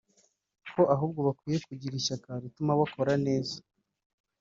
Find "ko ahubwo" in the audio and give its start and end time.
0.73-1.19